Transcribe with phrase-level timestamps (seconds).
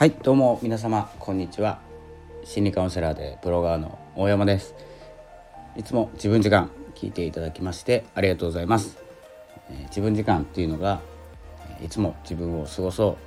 [0.00, 1.78] はいどうも皆様こんにちは。
[2.42, 4.74] 心理カウンセラーでプロガーの大山です。
[5.76, 8.96] いつも自分時間聞いていただきましてありがとうございます、
[9.68, 11.02] えー、自分時間っていうのが
[11.84, 13.18] いつも自分を過ごそ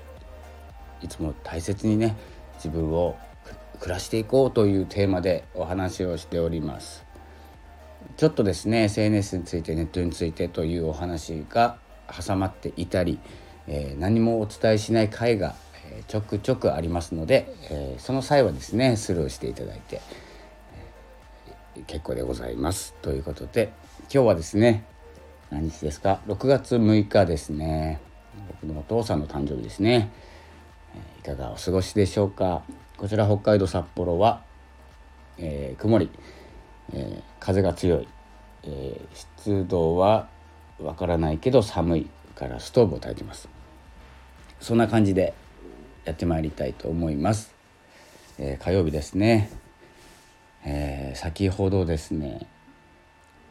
[1.01, 1.05] う。
[1.05, 2.15] いつも大切にね
[2.55, 3.17] 自分を
[3.79, 7.05] 暮らしていこうというテーマでお話をしております。
[8.17, 11.77] ちょっとですね SNS についてネットについてというお話が
[12.09, 13.19] 挟まっていたり、
[13.67, 15.53] えー、何もお伝えしない回が
[16.07, 20.01] ちょくちょくありますので、えー、その際はですねスルーしていただいて、
[21.75, 22.93] えー、結構でございます。
[23.01, 23.71] ということで
[24.13, 24.85] 今日はですね
[25.49, 27.99] 何日ですか？6月6日ですね。
[28.61, 30.11] 僕のお父さんの誕生日ですね、
[30.95, 32.63] えいかがお過ごしでしょうか？
[32.97, 34.41] こちら北海道札幌は、
[35.37, 36.09] え曇り、
[36.93, 38.07] え風が強い、
[38.63, 40.27] え湿度は
[40.79, 43.47] わからないけど寒いからストーブを焚いてます。
[44.59, 45.35] そんな感じで
[46.05, 47.53] やってまいりたいと思います、
[48.37, 49.49] えー、火曜日ですね、
[50.65, 52.47] えー、先ほどですね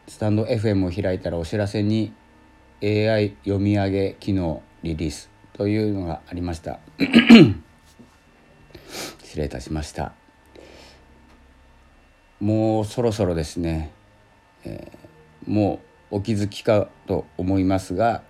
[0.07, 2.13] スタンド FM を開いたらお知らせに
[2.83, 6.79] AI 読み上げ機能リリースというのがありました。
[9.23, 10.13] 失礼いたしました。
[12.41, 13.91] もうそろそろですね、
[14.65, 15.79] えー、も
[16.11, 18.23] うお気づきかと思いますが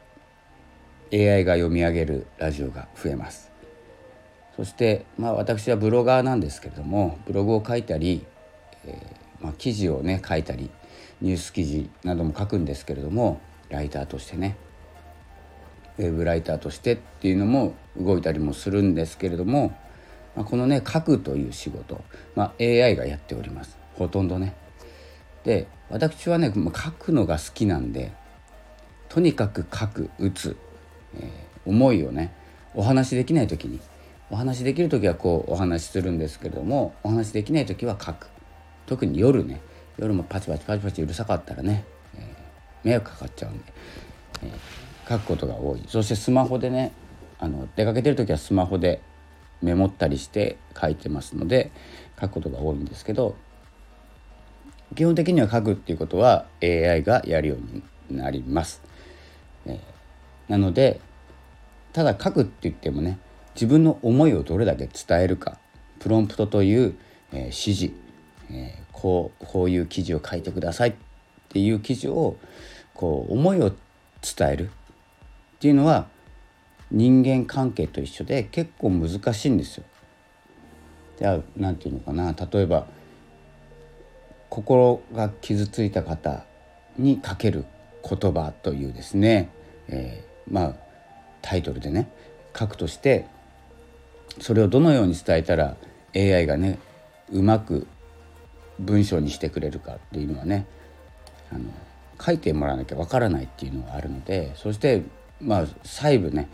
[1.12, 3.53] AI が読み上げるラジオが増えます。
[4.56, 8.26] そしてまあ私はブロガーなんですけれどもブログを書いたり、
[8.86, 10.70] えー、まあ、記事をね書いたり
[11.22, 14.58] ニュース記事なども書くんですけれどもライターとしてね
[15.98, 19.78] ウェブライターとしてっていうのも動いたりもするんですけれども、
[20.36, 22.04] まあ、このね書くという仕事、
[22.36, 24.56] まあ、AI がやっておりますほとんどね。
[25.44, 28.14] で私はね書くのが好きなんで
[29.10, 30.58] とにかく書く打つ、
[31.16, 32.34] えー、思いをね
[32.74, 33.80] お話しできない時に
[34.34, 38.30] お話できる時はこうお話しするんですけれどもお話できない時は書く
[38.88, 39.62] 特に夜ね
[40.00, 41.86] 夜もパチパチパチパチうるさかったらね、
[42.16, 43.64] えー、迷惑かかっちゃうんで、
[44.42, 46.94] えー、書くことが多いそしてスマホでね
[47.38, 49.02] あの出かけてる時はスマホで
[49.62, 51.72] メモったりして書いてますので
[52.20, 53.36] 書くことが多いんですけど
[54.96, 58.82] 基本的には書くっていうことは AI がやるようになります。
[59.68, 61.00] えー、なので
[61.92, 63.20] ただ書くって言ってもね
[63.56, 65.58] 自分の思いをどれだけ伝えるか
[66.00, 66.96] プロンプトという、
[67.32, 67.94] えー、指示、
[68.52, 70.94] えー、こうこういう記事を書いてくださいっ
[71.50, 72.38] ていう記事を
[72.94, 73.72] こう思いを
[74.22, 74.70] 伝えるっ
[75.60, 76.08] ていうのは
[76.92, 79.84] 人間関係と一緒で結構難しいんですよ。
[81.18, 82.88] じゃあ何て言うのかな例えば
[84.50, 86.46] 心が傷ついた方
[86.98, 87.66] にかける
[88.08, 89.50] 言葉というですね、
[89.88, 90.76] えー、まあ
[91.42, 92.10] タイトルでね
[92.58, 93.28] 書くとして
[94.40, 95.76] それをどのように伝えたら
[96.16, 96.80] AI がね
[97.32, 97.88] うまく
[98.80, 100.66] 文章にしてくれるかっていうのはね
[101.52, 101.66] あの
[102.20, 105.04] 書いてもらわなきゃわからないっていうのがあるのでそして
[105.42, 106.50] まあ細部ね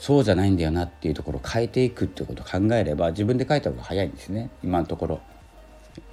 [0.00, 5.20] そうじゃないんだよなっていうところを変えていくっていうことを考えれば自分で書いた方が早いんですね今のところ。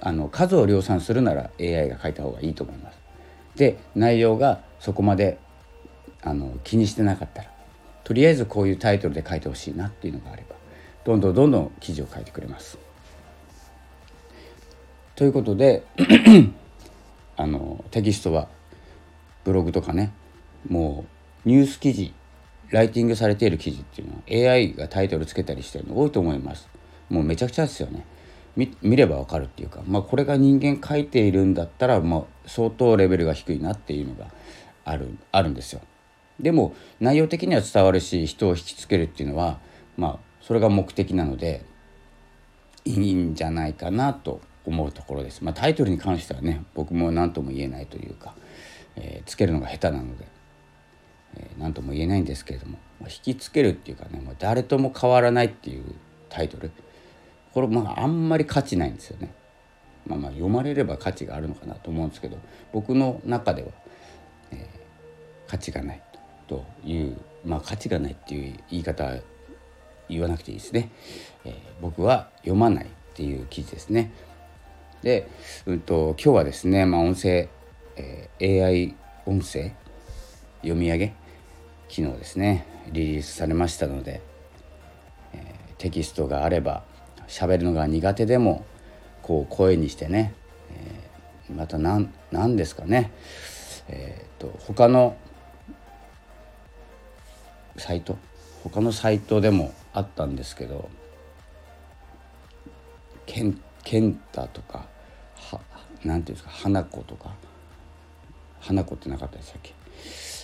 [0.00, 2.98] あの数を量産するなら AI が書いた方がいいと思います。
[3.54, 5.38] で内容がそこまで
[6.22, 7.50] あの気にしてなかったら
[8.02, 10.56] とりあえずこういうタイトルで書いてほしいなっていうのがあれば。
[11.06, 12.78] どんどんどんどん記事を書いてくれます。
[15.14, 15.84] ということで
[17.38, 18.48] あのテキストは
[19.44, 20.12] ブログとかね
[20.68, 21.04] も
[21.44, 22.12] うニュース記事
[22.70, 26.68] ライティングされている記事っていうのは AI がタイトルつけたりしてるの多いと思います。
[27.08, 28.04] もうめちゃくちゃですよね。
[28.56, 34.26] 見ればわかるっていうか、まあ、これが人間書いているんだったら、まあ、相当レベルが低いなっていうのが
[34.84, 35.82] あるあるんですよ。
[36.40, 39.60] でも内容的には伝わるし人を引きつけるっていうのは
[39.96, 41.64] まあそれが目的なので
[42.84, 45.42] いいんじゃないかなと思うところです。
[45.42, 48.32] まあ、タイトルに関してはね僕も何とも言えないというか、
[48.94, 50.26] えー、つけるのが下手なので、
[51.36, 55.84] えー、何とも言えないんですけれども、まあ、引きつけるっていうかねもう誰とも変わらないっていう
[56.28, 56.70] タイトル
[57.52, 59.34] これまああんまり価値ないんですよね。
[60.06, 62.38] まあ、まあ読まれれば価値があるのかなと思うんですけど
[62.72, 63.68] 僕の中では、
[64.52, 66.02] えー、価値がない
[66.46, 69.16] というまあ価値がないっていう言い方
[70.08, 70.90] 言わなくていいですね、
[71.44, 74.12] えー、僕は読まないっていう記事ですね。
[75.02, 75.28] で、
[75.66, 77.48] うんと、今日はですね、まあ、音声、
[77.96, 78.94] えー、AI
[79.26, 79.72] 音声
[80.62, 81.14] 読み上げ
[81.88, 84.22] 機能ですねリリースされましたので、
[85.32, 86.84] えー、テキストがあれば
[87.28, 88.64] 喋るのが苦手でも
[89.22, 90.34] こう声にしてね、
[90.70, 93.10] えー、また何何ですかね。
[93.88, 95.16] えー、と他の
[97.76, 98.18] サイト
[98.62, 100.90] 他のサイトでもあったんですけど
[103.24, 104.84] 健健太とか
[105.50, 105.60] は
[106.04, 107.30] なんていうんですか花子とか
[108.60, 109.72] 花子ってなかったでしたっけ？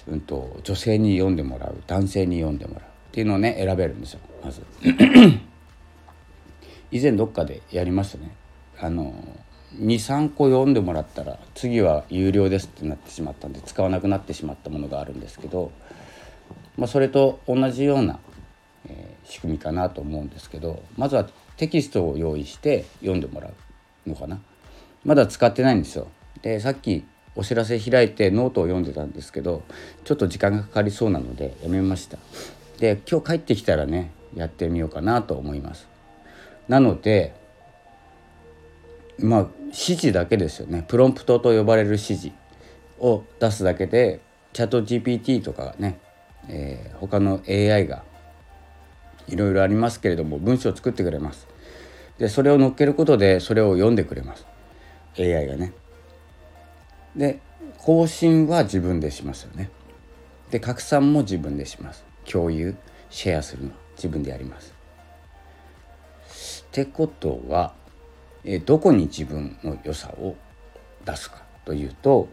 [0.08, 4.62] うんと女性に読んでもらう男性に読んでもらうっていうのをね選べるんですよまず。
[6.90, 8.34] 以前どっかでやりましたね。
[8.78, 9.12] あの
[9.81, 15.70] 23個読んでもらったら次は有料ですってなってしまったんで使わなくなってしまったものがあるんですけど、
[16.76, 18.19] まあ、それと同じような、
[19.24, 21.26] 仕組みかなと思うんですけどまずは
[21.56, 24.40] テキストを用意して読んでもらうのかな。
[25.04, 26.08] まだ使ってないんですよ。
[26.42, 27.04] でさっき
[27.34, 29.62] お知らせ開いてノートを読んでたんですけど
[30.04, 32.19] ちょっと時間がかかりそうなのでやめました。
[32.78, 35.88] で今日帰ってきたらねやってみようかなと思います。
[36.68, 37.34] なので
[39.18, 40.84] まあ指示だけですよね。
[40.86, 42.30] プロンプトと呼ばれる指示
[42.98, 44.20] を出すだけで
[44.52, 45.98] チャット GPT とかね、
[46.48, 48.04] えー、他の AI が
[49.28, 51.46] いろいろありますけれども文章を作ってくれます。
[52.19, 54.46] でそれを乗っけることでそれを読んでくれます。
[55.19, 55.72] AI がね。
[57.16, 57.40] で
[57.78, 59.70] 更新は自分でしますよね。
[60.50, 62.04] で拡散も自分でします。
[62.24, 62.76] 共有
[63.10, 64.74] シェアするの自分でやります。
[66.68, 67.75] ってことは
[68.44, 70.36] えどこに自分の良さを
[71.04, 72.28] 出すかというと、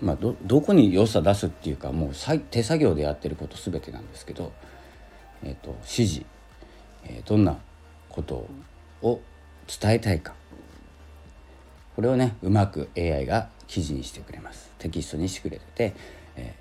[0.00, 2.10] まあ、どどこに良さ出すっていうかもう
[2.50, 4.52] 手作業でやってること全てなんですけど、
[5.42, 6.26] えーと、指示、
[7.04, 7.58] えー、どんな
[8.08, 8.46] こと
[9.02, 9.20] を
[9.80, 10.34] 伝えたいか。
[11.94, 14.70] これをねうまく AI が記事にしてくれます。
[14.78, 15.94] テキストにしてくれて、
[16.36, 16.54] え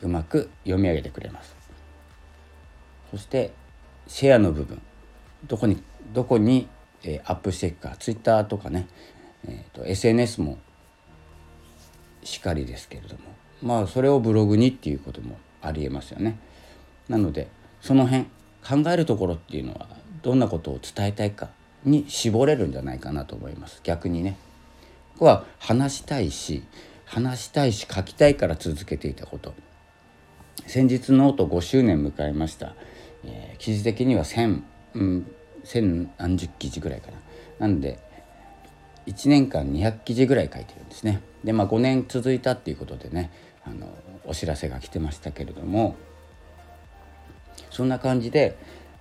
[0.00, 1.54] ー、うまく読み上げてくれます。
[3.10, 3.52] そして
[4.06, 4.80] シェアの部分。
[5.46, 5.82] どこに
[6.12, 6.68] どこに
[7.04, 7.96] えアップしていくか。
[7.98, 8.88] ツイッターとかね、
[9.46, 10.58] えーと、SNS も
[12.22, 13.22] しかりですけれども。
[13.62, 16.38] まあそれをブログにっていうこともありえますよね。
[17.08, 17.48] なので
[17.84, 18.24] その辺
[18.66, 19.86] 考えるところっていうのは
[20.22, 21.50] どんなことを伝えたいか
[21.84, 23.80] に絞れるんじゃないかなと思います。
[23.82, 24.38] 逆にね。
[25.12, 26.64] ここは話したいし
[27.04, 29.52] 話したいし書きたいから続けていたこと。
[30.66, 32.74] 先日ノート5周年迎えました、
[33.22, 34.62] えー、記事的には1000、
[34.94, 35.30] うん
[35.64, 37.18] 千何十記事ぐらいかな。
[37.58, 37.98] なんで
[39.06, 41.20] 1年間200記事ぐらい書いてるんですね。
[41.44, 43.30] でまあ5年続いたっていうことでね
[43.62, 43.88] あの
[44.24, 45.96] お知らせが来てましたけれども
[47.74, 48.56] そんな感じで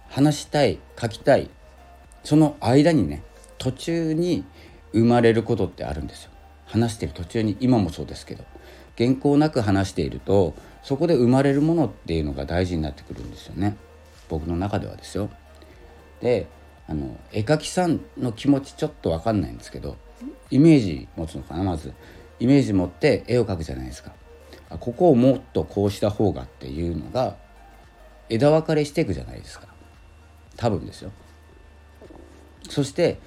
[0.09, 1.49] 話したい書きたい
[2.23, 3.23] その間にね
[3.59, 4.43] 途中に
[4.93, 6.31] 生まれることってあるんですよ。
[6.65, 8.43] 話してる途中に今もそうですけど。
[8.97, 10.53] 原稿なく話していると
[10.83, 13.77] そこで生まれるものっていうのが大事になってくるんですよね。
[14.29, 15.29] 僕の中ではですよ。
[16.21, 16.47] で
[16.87, 19.97] あの絵描きさんの気持ちちょっと分かんないんですけど
[20.51, 21.93] イメージ持つのかなまず。
[22.39, 24.13] イメージ持って絵を描くじゃないですか。
[24.69, 27.37] あここをもっとこうした方がっていうのが
[28.29, 29.67] 枝分かれしていくじゃないですか
[30.57, 31.11] 多分ですよ
[32.69, 33.19] そして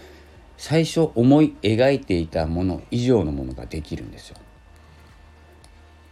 [0.57, 4.37] 最初思い描いていたもの以上のものができるんですよ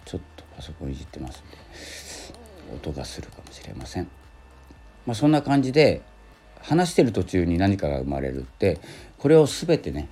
[0.04, 1.56] ちょっとパソコンいじってますんで
[2.74, 4.08] 音がするかもしれません
[5.06, 6.02] まあそんな感じで
[6.60, 8.80] 話してる途中に何かが生まれるって
[9.18, 10.08] これを全てね、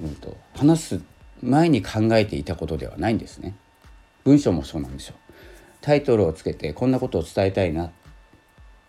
[0.00, 1.00] うんと、話す
[1.42, 3.54] 前に考えていたことではないんですね。
[4.24, 5.16] 文章もそうなんですよ。
[5.82, 7.90] タイトルをつけてこんなことを伝えたいなっ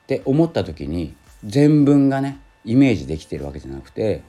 [0.08, 4.22] て思った時に全文がねイメージできてるわけじゃなくて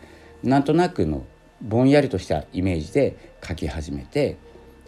[0.43, 1.25] なんとなくの
[1.63, 4.37] ぼんやりとしたイメージで書き始めて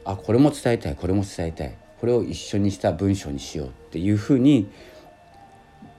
[0.05, 4.69] あこれも伝えたいこれも伝えたいこれを一緒にした文章にしようっていうふうに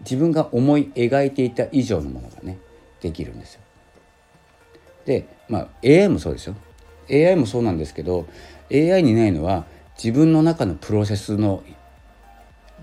[0.02, 2.58] 自分が思い描いていた以上のものがね
[3.02, 3.62] できるんですよ。
[5.06, 6.56] でまあ AI もそうですよ。
[7.10, 8.28] AI もそうなんですけど
[8.72, 9.66] AI にないのは
[9.98, 11.64] 自分の中のプロセスの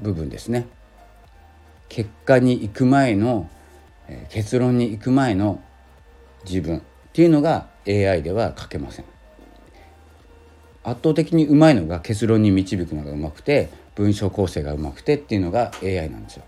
[0.02, 0.66] 部分ですね。
[1.88, 3.48] 結果に行く前の、
[4.30, 5.62] 結論に行く前の
[6.44, 9.04] 自分っていうのが AI では書けません。
[10.82, 16.44] 圧倒的にうまいのが結論に導くのがうまくて文章構成がうまくてっていうのが AI なんですよ。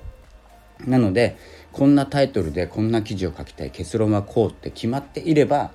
[0.86, 1.36] なので
[1.70, 5.72] こんなタイトルでこんな記事を書きたい結論はこうって決まっていれば、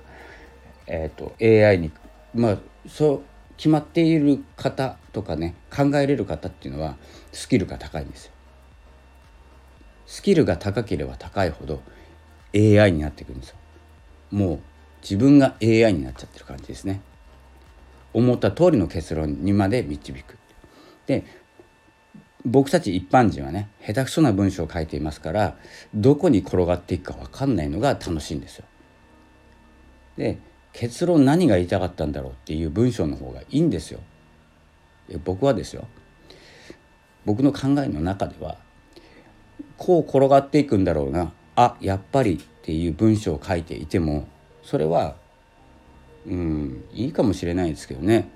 [0.86, 1.92] えーと、AI に
[2.34, 3.22] まあそう
[3.58, 6.96] 決まっている方とかね考えれる方っていうのは
[7.32, 8.32] スキルが高いんですよ。
[10.06, 11.82] スキルが高ければ高いほど
[12.54, 13.56] AI になってくるんですよ。
[14.30, 14.60] もう
[15.02, 17.02] 自分が AI になっちゃってる感じですね。
[18.14, 20.38] 思った通りの結論にまで導く。
[21.06, 21.24] で
[22.44, 25.56] 僕たち一般人はね下手くそな文章を書いていますから
[25.92, 28.64] どこに転がっていくか分かんないのが楽しいんですよ。
[30.16, 30.38] で
[30.72, 34.00] 結論何が言いたかったんだろうっていう文章の方がいいんですよ。
[35.24, 35.88] 僕はですよ。
[37.24, 38.56] 僕の考えの中では
[39.76, 41.32] こう転がっていくんだろうな。
[41.56, 44.28] あやっぱりっていう文章を書いていても
[44.62, 45.16] それは
[46.26, 48.30] うんいいかもしれないですけどね。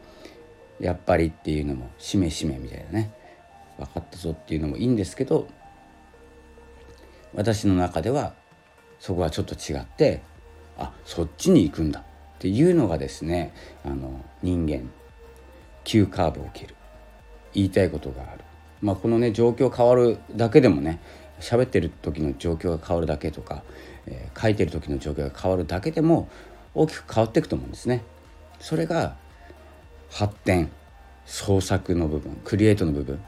[0.81, 3.13] やっぱりっていうのもしめしめみたいなね。
[3.79, 5.49] 分かったぞっていうのもいいんですけど
[7.35, 8.35] 私の中では
[9.01, 10.21] そこはちょっと違って
[10.79, 12.05] あそっちに行くんだ。
[12.43, 14.91] っていうのがですねあの人間
[15.85, 16.75] 急カーブを切る
[17.55, 18.41] 言いたいことがある、
[18.81, 20.99] まあ、このね状況変わるだけでもね
[21.39, 23.63] 喋ってる時の状況が変わるだけとか、
[24.07, 26.29] えー、書いてる時の状況が変わるだけでも
[26.75, 28.03] 大きく変わっていくと思うんですね。
[28.59, 29.15] それが
[30.11, 30.73] 発展
[31.25, 33.23] 創作の部分クリエイトの部分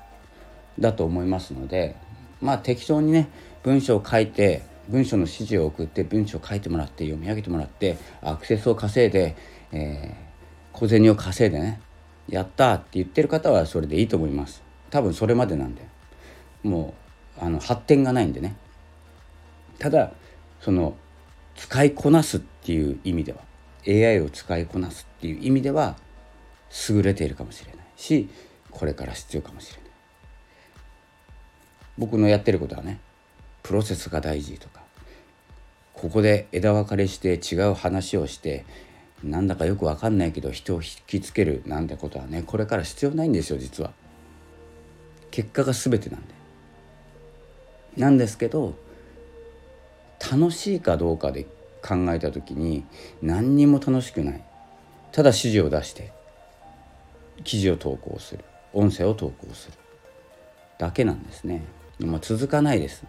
[0.80, 1.94] だと思いますので
[2.40, 3.28] まあ適当にね
[3.62, 9.37] 文章を書いて文章の指示を送って文章を書いてもらって読み上げてもらってアクセスを稼いで、
[9.73, 11.81] えー、小銭を稼いでね
[12.29, 14.62] やったって言ってる方はそれでいいと思います。
[14.91, 15.87] 多分それまでなんで。
[16.62, 16.95] も
[17.38, 18.57] うあの発展がないんでね。
[19.79, 20.12] ただ
[20.61, 20.97] その
[21.57, 23.41] 使いこなすっていう意味では
[23.87, 25.97] AI を使いこなすっていう意味では
[26.88, 27.85] 優れているかもしれない。
[27.97, 28.29] し
[28.71, 29.91] これから必要かもしれない。
[31.99, 32.99] 僕のやってることはね
[33.64, 34.83] プロセスが大事とか
[35.94, 38.64] ここで枝分かれして違う話をして
[39.25, 43.92] なんだかよく分かんないけど人を引きつけるなんてことはねこれから必要ないんですよ実は。
[45.30, 46.26] 結果が全てなんで。
[47.97, 48.75] なんですけど
[50.30, 51.44] 楽しいかどうかで
[51.83, 52.85] 考えた時に
[53.23, 54.44] 何にも楽しくない
[55.12, 56.12] ただ指示を出して
[57.44, 59.75] 記事を投稿する音声を投稿する
[60.78, 61.64] だけなんですね。
[62.00, 63.04] まあ、続かないです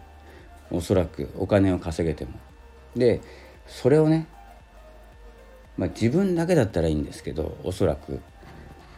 [0.70, 2.32] おそらくお金を稼げても。
[2.96, 3.20] で
[3.66, 4.26] それをね
[5.76, 8.20] まあ、自分だけだったらいいんですけどおそらく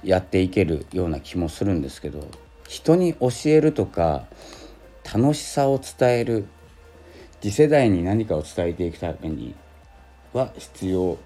[0.04, 2.28] やっていけるような気もするんですけど
[2.68, 4.26] 人に教えるとか
[5.12, 6.46] 楽しさを伝える
[7.40, 9.54] 次世代に何かを伝えていくために
[10.32, 11.18] は必要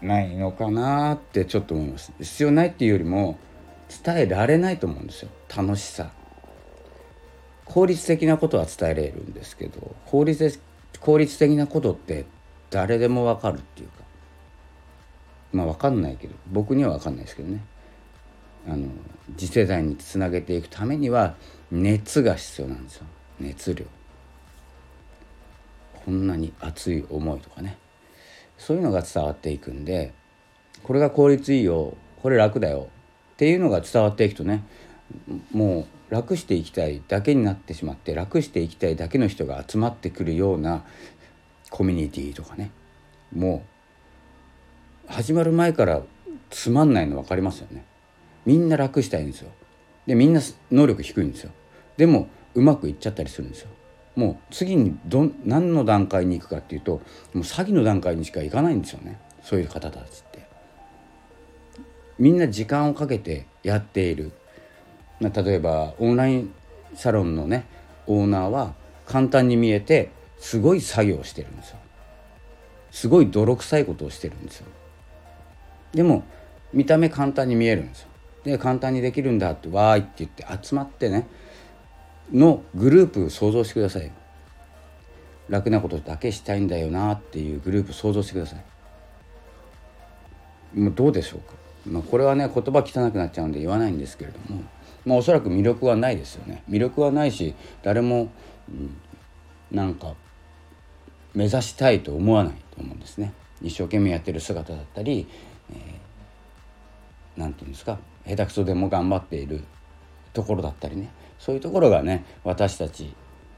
[0.00, 2.12] ないのかなってちょっと思います。
[2.20, 3.36] 必要ないっていうよりも
[4.04, 5.30] 伝えられないと思うんですよ。
[5.54, 6.12] 楽しさ。
[7.68, 10.60] 効率的なことは伝えれるんですけど効率
[11.00, 12.26] 効率的なことって
[12.70, 13.94] 誰でも分かるっていうか
[15.52, 17.64] まあ分かんないけど僕には分かんないですけどね。
[18.66, 18.88] あの
[19.38, 21.36] 次世代につなげていくためには
[21.70, 23.06] 熱が必要なんですよ。
[23.40, 23.86] 熱量。
[26.04, 27.78] こんなに熱い思いとかね。
[28.58, 30.12] そういうのが伝わっていくんで
[30.82, 32.88] これが効率いいよこれ楽だよ
[33.34, 34.64] っていうのが伝わっていくとね
[35.52, 40.84] もう楽していきたいだけになってしまって楽していきたいだけの人が集まってくるような
[41.70, 42.70] コミュニティとかね。
[43.34, 43.64] も
[45.08, 46.02] う始まる前から
[46.50, 47.84] つまんないの分かりますよね。
[48.46, 49.50] みんな楽したいんですよ。
[50.06, 51.50] でみんな能力低いんですよ。
[51.96, 53.68] でもうまくいっちゃったりするんですよ。
[54.16, 57.02] もう次にど何の段階に行くかっていうとも
[57.34, 59.18] う詐欺の段階にしか行かないんですよね。
[59.42, 60.48] そういう方たちって。
[62.18, 64.32] みんな時間をかけてやっている。
[65.20, 66.54] まあ例えばオンライン
[66.94, 67.66] サロンのね
[68.06, 68.74] オーナーは
[69.06, 71.78] 簡単に見えてすごい作業してるんですよ。
[72.90, 74.66] すごい泥臭いことをしてるんですよ。
[75.92, 76.24] でも
[76.72, 78.08] 見た目簡単に見えるんですよ。
[78.44, 81.26] で簡単にできるんだってわーいって言って集まってね
[82.32, 84.10] のグループ想像してください。
[85.48, 88.56] 楽なことだけしたいんだよなっていうグループ想像してくださ
[90.74, 90.78] い。
[90.78, 91.54] もうどうでしょうか、
[91.86, 94.62] まあ、これはね言葉汚くなっちゃうんで言わないんですけれども。
[95.04, 98.30] まあおそらく魅力はないですよね魅力はないし誰も、
[98.68, 98.96] うん、
[99.70, 100.14] なんか
[101.34, 105.26] 目指したいと思わないと思うんですね一生懸命やってる姿だったり
[107.36, 109.64] 何、えー、て言うんですか下手くそでも頑張っている
[110.32, 113.14] ところだったりねそういうところがね私たち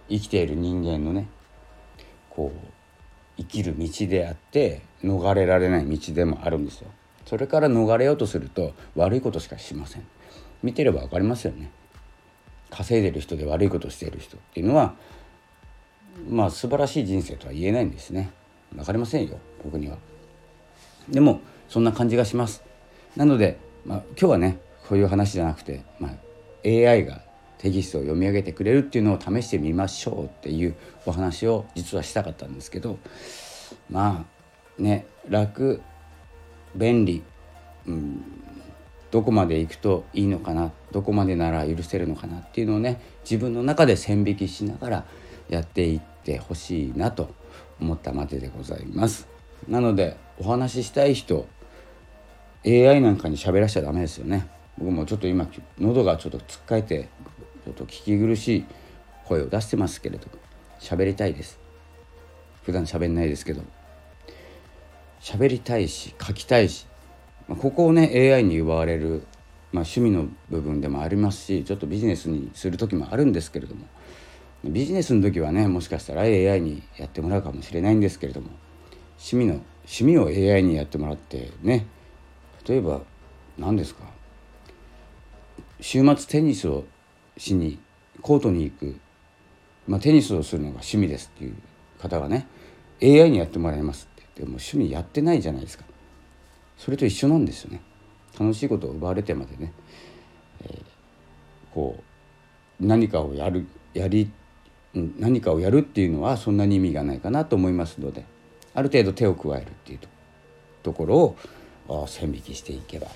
[0.08, 1.28] 生きている人間のね
[2.30, 2.66] こう
[3.36, 6.90] 生きる道であって逃れられない道でもあるんですよ。
[7.24, 10.06] それから逃れようとすると悪いことしかしません。
[10.62, 11.70] 見てれば分かりますよね。
[12.70, 14.94] 稼いでる人で悪いことしている人っていうのは
[16.28, 18.30] まあ素晴らしい人生とは言えないんですね。
[18.74, 19.98] 分かりませんよ僕には。
[21.08, 22.62] でもそんな感じがします
[23.16, 26.12] なので、まあ、今日はねこういう話じゃなくて、まあ、
[26.64, 27.22] AI が
[27.58, 30.76] テキストを読み上げてくれるっていうのを試してみましょうっていう
[31.06, 32.98] お話を実はしたかったんですけど
[33.90, 34.24] ま
[34.78, 35.82] あね楽
[36.74, 37.22] 便利、
[37.86, 38.22] うん、
[39.10, 45.04] どこまで行くといいのかなどこまでなら許せるのかなっていうのをね自分の中で線引きしながら
[45.48, 47.34] やっていってほしいなと
[47.80, 49.28] 思ったまででございます。
[49.68, 51.46] なのでお話ししたい人
[52.64, 54.48] AI なんかに喋らしちゃダメですよね
[54.78, 55.46] 僕もちょっと今
[55.78, 57.08] 喉がちょっとつっかえて
[57.64, 58.64] ちょっと聞き苦しい
[59.26, 60.26] 声を出してますけれど
[60.78, 61.58] 喋りたいです
[62.62, 63.62] 普段喋んないですけど
[65.20, 66.86] 喋りたいし書きたいし
[67.56, 69.26] ここをね AI に奪われる、
[69.72, 73.86] まあ、趣味の部分でもありますしちょっとビジネスにする時もあるんですけれども
[74.64, 78.50] ビジネスの時はねもしかしたら AI にやってもらうかもしれないんですけれども
[79.18, 81.86] 趣味の趣味を AI にやってもらってね
[82.68, 83.00] 例えば
[83.58, 84.04] 何ですか
[85.80, 86.84] 週末テニスを
[87.36, 87.78] しに
[88.20, 89.00] コートに行く、
[89.88, 91.56] まあ、テニスをするのが趣味ですっていう
[91.98, 92.46] 方がね
[93.02, 95.89] AI にやってもらいますって言っても趣味やってないじゃないですか。
[96.80, 97.82] それと一緒なんですよね
[98.38, 99.72] 楽しいことを奪われてまでね、
[100.62, 102.02] えー、こ
[102.80, 104.32] う何かをやるやり
[104.94, 108.24] 何かをやるっていうのはそんなに意味がないかなと思いますので
[108.72, 109.98] ある程度手を加えるっていう
[110.82, 111.36] ところ
[111.88, 113.08] を線引きしていけば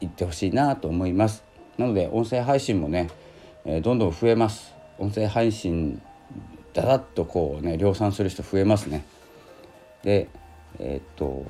[0.00, 1.42] いってほしいなと思います。
[1.76, 3.08] なので音声配信もね、
[3.64, 4.72] えー、どんどん増えます。
[4.98, 6.00] 音声配信
[6.72, 9.04] だだっとこうね量産する人増えますね。
[10.04, 10.28] で
[10.78, 11.44] えー、っと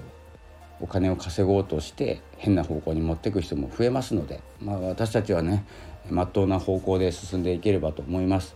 [0.84, 5.64] お金を稼ごうとして変な方向に持っていく人も増えますので、まあ、私たちはね
[6.10, 8.54] まっとうな方向で進んでいければと思います。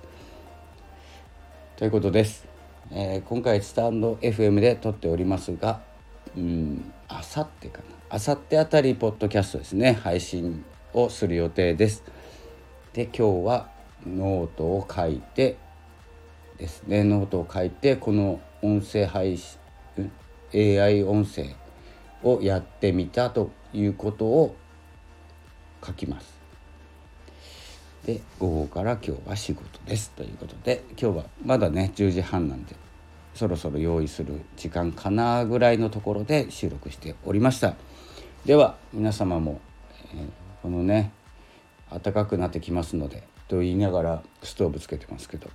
[1.77, 2.47] ということです。
[2.93, 5.81] えー、今回スタンド FM で撮っておりますが
[6.37, 12.05] うんあさってかなあさってあたりポッドキャストですね配信をする予定です
[12.93, 13.71] で今日は
[14.07, 15.57] ノートを書いて
[16.59, 19.59] ですねノートを書いてこの音声配信
[20.55, 21.55] AI 音声
[22.23, 24.57] をやってみたということを
[25.85, 26.39] 書きます。
[28.05, 32.75] で午後から今日は仕事ですということで今日はまだね10時半なんで
[33.35, 37.75] そろそろ用意する時間かなぐらいのところで収録しておりました。
[38.47, 39.61] では皆様も、
[40.15, 40.29] えー、
[40.63, 41.13] このね
[41.91, 45.51] 暖かくなってきますのでと言いながらストーブつけてますけど、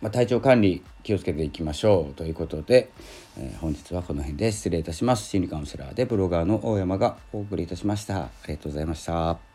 [0.00, 2.90] まあ、体調管理気をつけていきましょうということで、
[3.38, 5.28] えー、本日はこの辺で失礼いたします。
[5.28, 8.24] 心理カウンセラーでブロガーの大山がお送りいたしました。
[8.24, 9.45] ありがとうございました。